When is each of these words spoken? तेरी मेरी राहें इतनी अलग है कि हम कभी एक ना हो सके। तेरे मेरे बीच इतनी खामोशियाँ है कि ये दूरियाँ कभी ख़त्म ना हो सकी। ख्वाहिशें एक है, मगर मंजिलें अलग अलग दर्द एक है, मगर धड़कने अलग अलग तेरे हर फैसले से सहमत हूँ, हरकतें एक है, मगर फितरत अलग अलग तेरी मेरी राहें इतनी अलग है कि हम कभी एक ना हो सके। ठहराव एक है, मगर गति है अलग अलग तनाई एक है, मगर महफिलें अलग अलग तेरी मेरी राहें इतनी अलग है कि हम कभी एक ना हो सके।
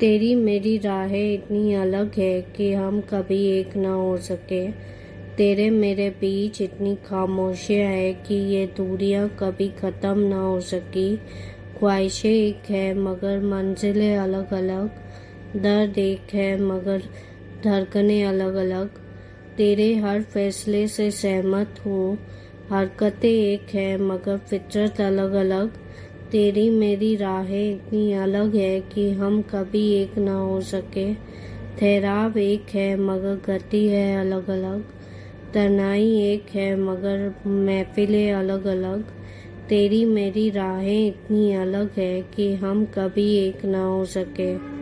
तेरी 0.00 0.34
मेरी 0.34 0.76
राहें 0.78 1.34
इतनी 1.34 1.74
अलग 1.74 2.14
है 2.18 2.40
कि 2.56 2.72
हम 2.72 3.00
कभी 3.00 3.38
एक 3.50 3.76
ना 3.76 3.92
हो 3.92 4.16
सके। 4.16 4.60
तेरे 5.36 5.68
मेरे 5.70 6.08
बीच 6.10 6.60
इतनी 6.62 6.94
खामोशियाँ 7.06 7.86
है 7.92 8.12
कि 8.14 8.34
ये 8.34 8.66
दूरियाँ 8.66 9.28
कभी 9.28 9.68
ख़त्म 9.68 10.18
ना 10.18 10.40
हो 10.40 10.60
सकी। 10.60 11.16
ख्वाहिशें 11.78 12.30
एक 12.30 12.70
है, 12.70 12.94
मगर 12.94 13.38
मंजिलें 13.44 14.16
अलग 14.16 14.52
अलग 14.52 15.62
दर्द 15.62 15.98
एक 15.98 16.34
है, 16.34 16.56
मगर 16.60 17.02
धड़कने 17.64 18.22
अलग 18.22 18.54
अलग 18.54 18.98
तेरे 19.56 19.94
हर 19.94 20.22
फैसले 20.22 20.86
से 20.88 21.10
सहमत 21.10 21.80
हूँ, 21.86 22.18
हरकतें 22.70 23.28
एक 23.28 23.74
है, 23.74 23.96
मगर 24.02 24.38
फितरत 24.38 25.00
अलग 25.00 25.32
अलग 25.32 25.85
तेरी 26.32 26.70
मेरी 26.70 27.16
राहें 27.16 27.72
इतनी 27.72 28.12
अलग 28.12 28.54
है 28.54 28.80
कि 28.80 29.10
हम 29.10 29.42
कभी 29.42 29.92
एक 29.92 30.18
ना 30.18 30.34
हो 30.34 30.60
सके। 30.60 31.14
ठहराव 31.78 32.38
एक 32.38 32.66
है, 32.74 32.96
मगर 32.96 33.34
गति 33.46 33.88
है 33.88 34.20
अलग 34.20 34.50
अलग 34.50 34.84
तनाई 35.54 36.20
एक 36.20 36.46
है, 36.54 36.76
मगर 36.76 37.34
महफिलें 37.46 38.32
अलग 38.32 38.64
अलग 38.64 39.02
तेरी 39.68 40.04
मेरी 40.04 40.50
राहें 40.50 41.06
इतनी 41.08 41.54
अलग 41.54 41.90
है 41.96 42.22
कि 42.22 42.54
हम 42.54 42.84
कभी 42.84 43.34
एक 43.36 43.64
ना 43.64 43.84
हो 43.84 44.04
सके। 44.04 44.75